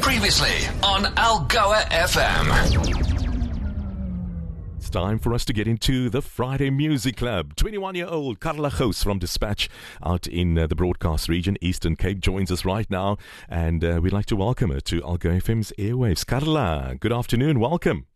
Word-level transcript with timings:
Previously 0.00 0.66
on 0.82 1.04
Algoa 1.14 1.82
FM. 1.90 3.16
It's 4.76 4.90
time 4.90 5.20
for 5.20 5.32
us 5.34 5.44
to 5.44 5.52
get 5.52 5.68
into 5.68 6.10
the 6.10 6.20
Friday 6.20 6.68
Music 6.70 7.16
Club. 7.16 7.54
21 7.54 7.94
year 7.94 8.08
old 8.08 8.40
Karla 8.40 8.70
Gouws 8.70 9.04
from 9.04 9.20
Despatch 9.20 9.68
out 10.04 10.26
in 10.26 10.58
uh, 10.58 10.66
the 10.66 10.74
broadcast 10.74 11.28
region, 11.28 11.56
Eastern 11.60 11.94
Cape, 11.94 12.18
joins 12.18 12.50
us 12.50 12.64
right 12.64 12.90
now. 12.90 13.18
And 13.48 13.84
uh, 13.84 14.00
we'd 14.02 14.12
like 14.12 14.26
to 14.26 14.36
welcome 14.36 14.70
her 14.70 14.80
to 14.80 15.00
Algoa 15.02 15.40
FM's 15.40 15.72
airwaves. 15.78 16.26
Karla, 16.26 16.96
good 16.98 17.12
afternoon. 17.12 17.60
Welcome. 17.60 18.06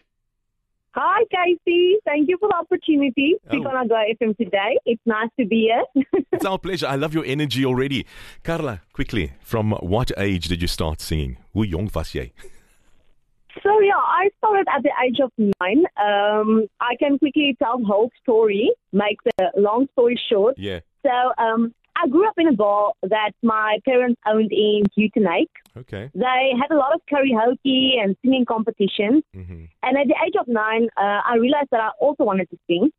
Hi, 0.95 1.23
Kaycee. 1.33 1.95
Thank 2.05 2.29
you 2.29 2.37
for 2.41 2.49
the 2.49 2.57
opportunity 2.57 3.37
Oh. 3.53 3.57
on 3.69 3.89
Algoa 3.89 4.13
FM 4.21 4.37
today. 4.37 4.77
It's 4.85 5.01
nice 5.07 5.29
to 5.39 5.47
be 5.47 5.71
here. 5.71 6.05
It's 6.33 6.45
our 6.45 6.59
pleasure. 6.59 6.87
I 6.89 6.97
love 6.97 7.15
your 7.15 7.25
energy 7.25 7.65
already. 7.65 8.07
Karla, 8.43 8.81
quickly, 8.93 9.33
from 9.41 9.73
what 9.83 10.11
age 10.19 10.49
did 10.49 10.63
you 10.63 10.69
start 10.69 11.01
singing? 11.01 11.37
Hoe 11.55 11.65
jong 11.65 11.91
was 11.95 12.13
jy? 12.15 12.33
so, 13.63 13.81
yeah, 13.81 13.97
I 13.99 14.31
started 14.39 14.67
at 14.75 14.83
the 14.83 14.91
age 15.05 15.19
of 15.23 15.31
nine. 15.39 15.85
Um, 15.97 16.67
I 16.81 16.97
can 16.99 17.19
quickly 17.19 17.57
tell 17.63 17.79
the 17.79 17.85
whole 17.85 18.11
story, 18.23 18.71
make 18.93 19.19
the 19.25 19.51
long 19.57 19.87
story 19.93 20.19
short. 20.31 20.55
Yeah. 20.59 20.81
So, 21.07 21.11
um, 21.39 21.73
I 21.97 22.09
grew 22.09 22.27
up 22.27 22.35
in 22.39 22.49
a 22.49 22.53
bar 22.53 22.93
that 23.03 23.33
my 23.43 23.79
parents 23.85 24.21
owned 24.27 24.53
in 24.53 24.83
Uitenhage. 24.99 25.49
Okay. 25.77 26.11
They 26.15 26.53
had 26.61 26.71
a 26.71 26.77
lot 26.77 26.95
of 26.95 27.01
karaoke 27.11 28.03
and 28.03 28.17
singing 28.23 28.45
competitions. 28.47 29.23
hmm 29.35 29.65
And 29.83 29.99
at 29.99 30.07
the 30.07 30.17
age 30.25 30.35
of 30.41 30.49
nine, 30.49 30.89
uh, 30.97 31.21
I 31.27 31.37
realized 31.37 31.69
that 31.73 31.81
I 31.81 31.91
also 32.01 32.25
wanted 32.25 32.49
to 32.51 32.59
sing. 32.67 32.91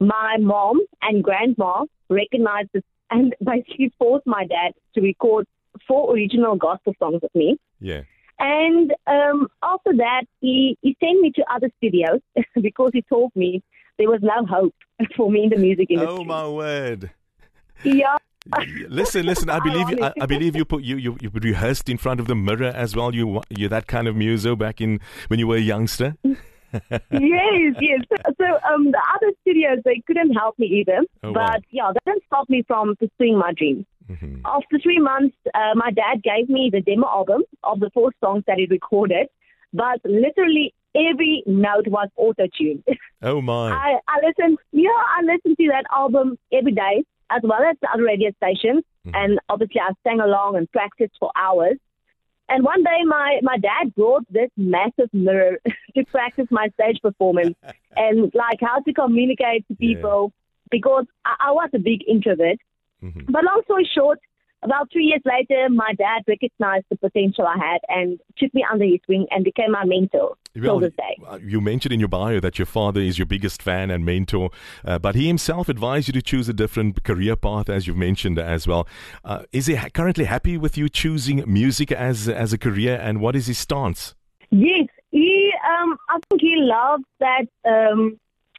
My 0.00 0.36
mom 0.40 0.80
and 1.02 1.22
grandma 1.22 1.84
recognized 2.08 2.70
this 2.72 2.82
and 3.10 3.34
basically 3.44 3.92
forced 3.98 4.26
my 4.26 4.46
dad 4.46 4.72
to 4.94 5.00
record 5.00 5.46
four 5.86 6.12
original 6.12 6.56
gospel 6.56 6.94
songs 6.98 7.20
with 7.22 7.34
me. 7.34 7.58
Yeah. 7.80 8.02
And 8.38 8.94
um, 9.06 9.48
after 9.62 9.92
that, 9.96 10.24
he, 10.40 10.78
he 10.82 10.96
sent 11.00 11.20
me 11.20 11.32
to 11.32 11.44
other 11.52 11.70
studios 11.78 12.20
because 12.60 12.90
he 12.92 13.02
told 13.02 13.32
me 13.34 13.62
there 13.98 14.08
was 14.08 14.20
no 14.22 14.46
hope 14.46 14.74
for 15.16 15.30
me 15.30 15.44
in 15.44 15.50
the 15.50 15.56
music 15.56 15.90
industry. 15.90 16.16
Oh, 16.20 16.24
my 16.24 16.48
word. 16.48 17.10
Yeah. 17.82 18.16
Listen, 18.88 19.26
listen. 19.26 19.50
I 19.50 19.60
believe 19.68 19.90
you. 19.90 20.02
I, 20.02 20.12
I 20.20 20.26
believe 20.26 20.56
you 20.56 20.64
put 20.64 20.82
you, 20.82 20.96
you 20.96 21.16
you 21.20 21.30
rehearsed 21.32 21.88
in 21.88 21.98
front 21.98 22.20
of 22.20 22.26
the 22.26 22.34
mirror 22.34 22.72
as 22.74 22.96
well. 22.96 23.14
You 23.14 23.42
you're 23.50 23.68
that 23.68 23.86
kind 23.86 24.08
of 24.08 24.16
muso 24.16 24.56
back 24.56 24.80
in 24.80 25.00
when 25.28 25.38
you 25.38 25.46
were 25.46 25.56
a 25.56 25.60
youngster. 25.60 26.16
yes, 26.72 27.02
yes. 27.10 28.00
So, 28.10 28.16
so 28.38 28.44
um, 28.70 28.90
the 28.90 29.02
other 29.14 29.32
studios, 29.42 29.78
they 29.84 30.02
couldn't 30.06 30.34
help 30.34 30.58
me 30.58 30.66
either. 30.66 31.00
Oh, 31.22 31.32
wow. 31.32 31.52
but 31.52 31.62
yeah, 31.70 31.90
that 31.92 32.04
didn't 32.04 32.24
stop 32.26 32.48
me 32.48 32.62
from 32.66 32.94
pursuing 32.96 33.38
my 33.38 33.52
dreams. 33.52 33.86
Mhm. 34.10 34.40
After 34.44 34.78
three 34.78 34.98
months, 34.98 35.36
uh, 35.54 35.74
my 35.74 35.90
dad 35.90 36.22
gave 36.22 36.48
me 36.48 36.70
the 36.72 36.80
demo 36.80 37.06
album 37.06 37.42
of 37.62 37.80
the 37.80 37.90
four 37.90 38.10
songs 38.24 38.44
that 38.46 38.58
he 38.58 38.66
recorded, 38.66 39.28
but 39.72 40.00
literally 40.04 40.72
every 40.94 41.42
note 41.46 41.86
was 41.88 42.08
auto-tuned. 42.16 42.84
Oh 43.22 43.40
my! 43.42 43.70
I, 43.86 43.98
I 44.08 44.26
listened, 44.26 44.58
yeah, 44.72 44.88
I 44.90 45.22
listened 45.22 45.56
to 45.58 45.68
that 45.68 45.84
album 45.94 46.38
every 46.52 46.72
day, 46.72 47.04
as 47.30 47.42
well 47.42 47.62
as 47.62 47.76
the 47.82 47.88
other 47.92 48.04
radio 48.04 48.30
stations, 48.36 48.84
Mhm. 49.06 49.12
and 49.14 49.40
obviously 49.48 49.80
I 49.80 49.90
sang 50.04 50.20
along 50.20 50.56
and 50.56 50.70
practiced 50.72 51.14
for 51.18 51.30
hours. 51.36 51.78
And 52.50 52.64
one 52.64 52.82
day, 52.82 53.00
my, 53.04 53.40
my 53.42 53.58
dad 53.58 53.94
brought 53.94 54.24
this 54.32 54.50
massive 54.56 55.10
mirror 55.12 55.58
to 55.94 56.04
practice 56.06 56.46
my 56.50 56.68
stage 56.68 56.98
performance 57.02 57.56
and 57.96 58.32
like 58.34 58.60
how 58.60 58.80
to 58.80 58.92
communicate 58.92 59.66
to 59.68 59.76
Yeah. 59.78 59.94
people 59.96 60.32
because 60.70 61.06
I, 61.24 61.34
I 61.48 61.50
was 61.52 61.70
a 61.74 61.78
big 61.78 62.00
introvert. 62.08 62.58
Mhm. 63.02 63.26
But 63.30 63.44
long 63.44 63.60
story 63.64 63.88
short, 63.94 64.18
about 64.62 64.90
three 64.90 65.04
years 65.04 65.22
later, 65.24 65.68
my 65.68 65.92
dad 65.94 66.22
recognized 66.26 66.86
the 66.88 66.96
potential 66.96 67.46
I 67.46 67.58
had 67.58 67.80
and 67.88 68.18
took 68.38 68.52
me 68.54 68.64
under 68.70 68.84
his 68.84 69.00
wing 69.08 69.26
and 69.30 69.44
became 69.44 69.70
my 69.72 69.84
mentor 69.84 70.34
day. 70.60 71.16
uh, 71.26 71.38
you 71.42 71.60
mentioned 71.60 71.92
in 71.92 72.00
your 72.00 72.08
bio 72.08 72.40
that 72.40 72.58
your 72.58 72.66
father 72.66 73.00
is 73.00 73.18
your 73.18 73.26
biggest 73.26 73.62
fan 73.62 73.90
and 73.90 74.04
mentor, 74.04 74.50
uh, 74.84 74.98
but 74.98 75.14
he 75.14 75.26
himself 75.26 75.68
advised 75.68 76.08
you 76.08 76.12
to 76.12 76.22
choose 76.22 76.48
a 76.48 76.52
different 76.52 77.04
career 77.04 77.36
path, 77.36 77.68
as 77.68 77.86
you've 77.86 77.96
mentioned 77.96 78.38
as 78.38 78.66
well. 78.66 78.86
Uh, 79.24 79.42
is 79.52 79.66
he 79.66 79.74
ha- 79.74 79.88
currently 79.92 80.24
happy 80.24 80.56
with 80.56 80.76
you 80.76 80.88
choosing 80.88 81.44
music 81.46 81.92
as 81.92 82.28
as 82.28 82.52
a 82.52 82.58
career, 82.58 82.98
and 83.02 83.20
what 83.20 83.34
is 83.36 83.46
his 83.46 83.58
stance? 83.58 84.14
Yes, 84.50 84.88
he. 85.10 85.52
Um, 85.68 85.96
I 86.08 86.18
think 86.28 86.40
he 86.40 86.56
loves 86.56 87.04
that 87.20 87.46
um, 87.64 88.18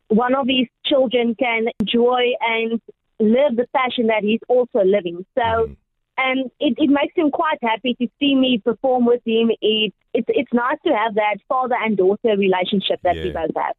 one 0.09 0.35
of 0.35 0.47
his 0.47 0.67
children 0.85 1.35
can 1.35 1.67
enjoy 1.79 2.33
and 2.41 2.79
live 3.19 3.55
the 3.55 3.65
passion 3.75 4.07
that 4.07 4.23
he's 4.23 4.39
also 4.47 4.83
living. 4.83 5.25
So, 5.35 5.41
Mhm. 5.41 5.75
And 6.19 6.51
it, 6.59 6.75
it 6.77 6.89
makes 6.89 7.15
him 7.15 7.31
quite 7.31 7.57
happy 7.61 7.95
to 7.95 8.07
see 8.19 8.35
me 8.35 8.61
perform 8.63 9.05
with 9.05 9.21
him. 9.25 9.49
It, 9.61 9.93
it's 10.13 10.27
it's 10.29 10.53
nice 10.53 10.77
to 10.85 10.93
have 10.93 11.15
that 11.15 11.37
father 11.47 11.75
and 11.81 11.97
daughter 11.97 12.35
relationship 12.37 12.99
that 13.03 13.15
we 13.15 13.31
both 13.31 13.55
have. 13.55 13.75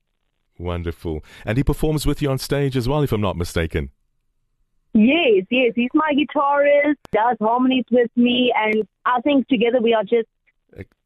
Wonderful, 0.58 1.24
and 1.44 1.56
he 1.56 1.64
performs 1.64 2.06
with 2.06 2.22
you 2.22 2.30
on 2.30 2.38
stage 2.38 2.76
as 2.76 2.88
well, 2.88 3.02
if 3.02 3.12
I'm 3.12 3.20
not 3.20 3.36
mistaken. 3.36 3.90
Yes, 4.92 5.44
yes, 5.50 5.72
he's 5.76 5.90
my 5.94 6.12
guitarist. 6.14 6.96
Does 7.12 7.36
harmonies 7.40 7.84
with 7.90 8.10
me, 8.16 8.52
and 8.56 8.86
I 9.04 9.20
think 9.20 9.46
together 9.48 9.80
we 9.80 9.94
are 9.94 10.02
just 10.02 10.28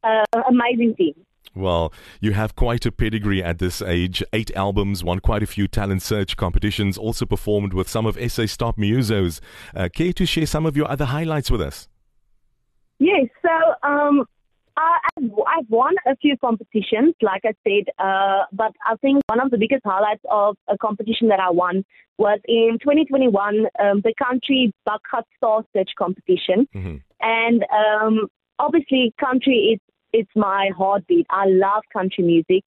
uh, 0.03 0.25
an 0.33 0.43
amazing 0.49 0.95
team. 0.97 1.15
Well, 1.55 1.93
you 2.21 2.33
have 2.33 2.57
quite 2.57 2.85
a 2.87 2.93
pedigree 2.93 3.43
at 3.43 3.59
this 3.59 3.81
age. 3.81 4.23
Eight 4.33 4.51
albums, 4.57 5.05
won 5.05 5.21
quite 5.21 5.43
a 5.43 5.47
few 5.47 5.69
talent 5.69 6.03
search 6.03 6.37
competitions, 6.37 6.99
also 6.99 7.27
performed 7.27 7.73
with 7.75 7.89
some 7.89 8.07
of 8.07 8.17
SA's 8.17 8.57
top 8.57 8.77
musos. 8.77 9.41
Uh, 9.75 9.89
care 9.93 10.13
to 10.15 10.27
share 10.27 10.47
some 10.47 10.67
of 10.67 10.77
your 10.77 10.91
other 10.91 11.07
highlights 11.07 11.51
with 11.51 11.61
us? 11.61 11.89
Yes, 12.99 13.27
so 13.43 13.89
um, 13.89 14.25
I, 14.77 14.99
I've, 15.17 15.31
I've 15.47 15.71
won 15.71 15.95
a 16.07 16.17
few 16.17 16.37
competitions, 16.39 17.15
like 17.23 17.43
I 17.45 17.55
said, 17.65 17.93
uh, 17.99 18.45
but 18.53 18.73
I 18.85 18.97
think 18.97 19.23
one 19.27 19.41
of 19.41 19.51
the 19.51 19.59
biggest 19.59 19.83
highlights 19.85 20.23
of 20.31 20.57
a 20.69 20.77
competition 20.79 21.29
that 21.29 21.41
I 21.41 21.51
won 21.51 21.85
was 22.19 22.41
in 22.47 22.79
2021, 22.81 23.67
um, 23.79 24.01
the 24.03 24.15
country 24.23 24.73
Bakgat 24.89 25.25
Star 25.37 25.65
Search 25.73 25.91
competition. 25.99 26.69
hmm 26.73 26.97
And 27.21 27.65
um, 27.73 28.29
obviously, 28.59 29.13
country 29.19 29.75
is 29.75 29.81
it's 30.19 30.31
my 30.35 30.71
heartbeat. 30.77 31.27
I 31.29 31.45
love 31.47 31.83
country 31.93 32.25
music, 32.25 32.65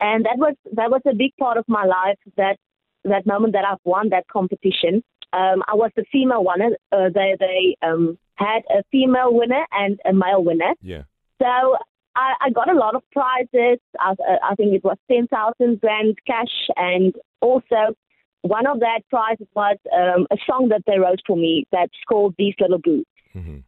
and 0.00 0.24
that 0.24 0.38
was 0.38 0.54
that 0.72 0.90
was 0.90 1.02
a 1.06 1.14
big 1.14 1.32
part 1.38 1.56
of 1.58 1.64
my 1.68 1.84
life. 1.84 2.18
That 2.36 2.56
that 3.04 3.26
moment 3.26 3.52
that 3.52 3.64
I've 3.70 3.84
won 3.84 4.08
that 4.10 4.26
competition. 4.28 5.02
Um, 5.32 5.62
I 5.68 5.74
was 5.74 5.90
the 5.96 6.04
female 6.10 6.44
winner. 6.44 6.70
Uh, 6.90 7.10
they 7.14 7.36
they 7.38 7.76
um, 7.86 8.18
had 8.36 8.60
a 8.70 8.82
female 8.90 9.32
winner 9.40 9.64
and 9.72 10.00
a 10.04 10.12
male 10.12 10.42
winner. 10.42 10.72
Yeah. 10.80 11.02
So 11.42 11.76
I, 12.16 12.28
I 12.40 12.50
got 12.50 12.70
a 12.70 12.78
lot 12.78 12.94
of 12.94 13.02
prizes. 13.12 13.78
I, 14.00 14.14
I 14.50 14.54
think 14.56 14.72
it 14.74 14.84
was 14.84 14.96
ten 15.10 15.26
thousand 15.28 15.80
grand 15.80 16.16
cash, 16.26 16.56
and 16.76 17.14
also 17.40 17.94
one 18.42 18.66
of 18.66 18.80
that 18.80 19.00
prizes 19.10 19.48
was 19.54 19.76
um, 19.92 20.26
a 20.30 20.36
song 20.46 20.68
that 20.70 20.82
they 20.86 20.98
wrote 20.98 21.20
for 21.26 21.36
me 21.36 21.64
that's 21.72 21.98
called 22.08 22.34
"These 22.38 22.54
Little 22.58 22.78
Boots." 22.78 23.10
hmm 23.32 23.58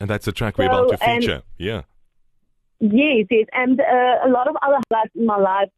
And 0.00 0.10
that's 0.10 0.26
the 0.26 0.32
track 0.32 0.58
we're 0.58 0.66
about 0.66 0.90
to 0.90 0.98
feature. 0.98 1.42
yeah. 1.56 1.82
Yes, 2.80 3.26
yes, 3.30 3.46
and 3.52 3.80
uh, 3.80 4.18
a 4.24 4.28
lot 4.28 4.48
of 4.48 4.56
other 4.62 4.78
highlights 4.90 5.14
in 5.16 5.26
my 5.26 5.36
life. 5.38 5.70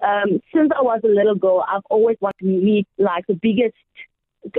Um, 0.00 0.40
since 0.54 0.70
I 0.78 0.82
was 0.82 1.00
a 1.04 1.08
little 1.08 1.34
girl, 1.34 1.64
I've 1.66 1.82
always 1.90 2.16
wanted 2.20 2.38
to 2.40 2.44
meet 2.46 2.86
like 2.98 3.26
the 3.26 3.34
biggest 3.34 3.74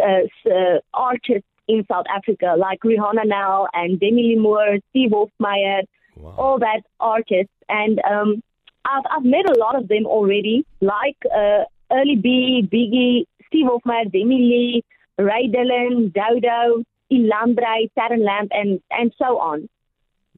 uh, 0.02 0.50
uh, 0.50 0.80
artists 0.94 1.48
in 1.68 1.86
South 1.88 2.06
Africa, 2.14 2.56
like 2.58 2.80
Rihanna 2.82 3.26
now 3.26 3.68
and 3.74 4.00
Demi 4.00 4.24
Lee 4.24 4.36
Moore, 4.36 4.78
Steve 4.90 5.12
Hofmeyr, 5.12 5.84
Wow. 6.16 6.34
all 6.38 6.60
that 6.60 6.82
artists. 7.00 7.54
And 7.70 8.02
um, 8.10 8.42
I've, 8.86 9.04
I've 9.12 9.24
met 9.26 9.48
a 9.50 9.60
lot 9.60 9.76
of 9.76 9.88
them 9.88 10.06
already, 10.08 10.66
like 10.82 11.18
uh, 11.26 11.64
Early 11.92 12.16
B, 12.16 12.68
Biggie, 12.74 13.26
Steve 13.48 13.68
Hofmeyr, 13.68 14.12
Demi 14.12 14.38
Lee, 14.40 14.84
Ray 15.20 15.48
Dylan, 15.48 16.12
Dodo, 16.14 16.84
Elandré, 17.12 17.90
Taryn 17.98 18.26
Lamb, 18.26 18.48
and, 18.52 18.82
and 18.90 19.14
so 19.18 19.38
on. 19.40 19.70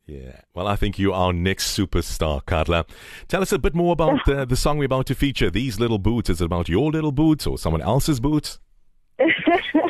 Yeah. 0.09 0.41
Well, 0.55 0.67
I 0.67 0.75
think 0.75 0.97
you 0.97 1.13
are 1.13 1.31
next 1.31 1.77
superstar, 1.77 2.43
Karla. 2.45 2.85
Tell 3.27 3.41
us 3.41 3.51
a 3.51 3.59
bit 3.59 3.75
more 3.75 3.93
about 3.93 4.27
uh, 4.29 4.45
the 4.45 4.55
song 4.55 4.77
we're 4.79 4.85
about 4.85 5.05
to 5.07 5.15
feature. 5.15 5.49
These 5.51 5.79
little 5.79 5.99
boots. 5.99 6.29
Is 6.29 6.41
it 6.41 6.45
about 6.45 6.67
your 6.67 6.91
little 6.91 7.11
boots 7.11 7.45
or 7.45 7.57
someone 7.57 7.81
else's 7.81 8.19
boots? 8.19 8.59
so 9.19 9.25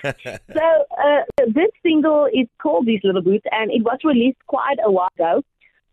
uh, 0.04 1.22
this 1.48 1.70
single 1.84 2.26
is 2.34 2.48
called 2.62 2.86
These 2.86 3.02
Little 3.04 3.22
Boots, 3.22 3.46
and 3.52 3.72
it 3.72 3.84
was 3.84 4.00
released 4.04 4.40
quite 4.48 4.78
a 4.84 4.92
while 4.92 5.10
ago. 5.16 5.44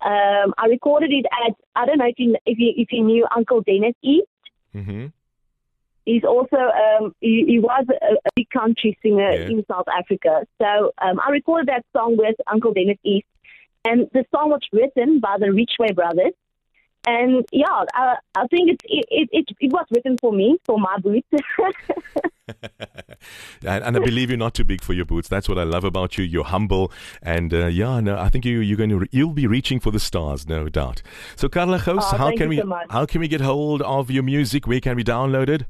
Um, 0.04 0.54
I 0.58 0.66
recorded 0.68 1.10
it 1.12 1.24
at 1.46 1.54
I 1.74 1.86
don't 1.86 1.98
know 1.98 2.06
if 2.06 2.18
you 2.18 2.36
if 2.46 2.58
you, 2.58 2.72
if 2.76 2.88
you 2.92 3.02
knew 3.04 3.26
Uncle 3.34 3.60
Dennis 3.62 3.94
East. 4.02 4.26
Mm-hmm. 4.74 5.06
He's 6.04 6.22
also 6.24 6.56
um, 6.56 7.14
he, 7.20 7.44
he 7.46 7.58
was 7.58 7.84
a, 7.90 8.14
a 8.14 8.30
big 8.36 8.48
country 8.50 8.96
singer 9.02 9.30
Yeah. 9.32 9.48
in 9.48 9.64
South 9.68 9.86
Africa. 9.88 10.46
So 10.60 10.92
um, 11.02 11.20
I 11.26 11.30
recorded 11.30 11.68
that 11.68 11.84
song 11.94 12.16
with 12.16 12.36
Uncle 12.50 12.72
Dennis 12.72 12.98
East, 13.04 13.26
and 13.86 14.08
the 14.12 14.24
song 14.34 14.50
was 14.50 14.60
written 14.72 15.20
by 15.20 15.36
the 15.38 15.46
Richway 15.46 15.94
Brothers. 15.94 16.34
and 17.06 17.44
yeah, 17.52 17.84
I, 17.94 18.16
I 18.34 18.46
think 18.48 18.70
it, 18.70 18.80
it, 18.84 19.28
it, 19.30 19.44
it 19.60 19.72
was 19.72 19.86
written 19.94 20.16
for 20.20 20.32
me, 20.32 20.58
for 20.64 20.78
my 20.78 20.98
boots. 20.98 21.28
and, 23.62 23.84
and, 23.84 23.96
I 23.96 24.00
believe 24.00 24.30
you're 24.30 24.36
not 24.38 24.54
too 24.54 24.64
big 24.64 24.82
for 24.82 24.92
your 24.92 25.04
boots. 25.04 25.28
That's 25.28 25.48
what 25.48 25.58
I 25.58 25.62
love 25.62 25.84
about 25.84 26.18
you. 26.18 26.24
You're 26.24 26.44
humble, 26.44 26.90
and 27.22 27.54
uh, 27.54 27.66
yeah, 27.66 28.00
no, 28.00 28.18
I 28.18 28.28
think 28.28 28.44
you 28.44 28.58
you're 28.58 28.76
going 28.76 28.90
to 28.90 28.98
re- 28.98 29.08
you'll 29.12 29.32
be 29.32 29.46
reaching 29.46 29.78
for 29.78 29.92
the 29.92 30.00
stars, 30.00 30.48
no 30.48 30.68
doubt. 30.68 31.02
So, 31.36 31.48
Karla 31.48 31.78
Gouws, 31.78 32.12
oh, 32.12 32.16
how 32.16 32.36
can 32.36 32.48
we 32.48 32.58
so 32.58 32.80
how 32.90 33.06
can 33.06 33.20
we 33.20 33.28
get 33.28 33.40
hold 33.40 33.82
of 33.82 34.10
your 34.10 34.24
music? 34.24 34.66
Where 34.66 34.80
can 34.80 34.96
we 34.96 35.04
download 35.04 35.48
it? 35.48 35.64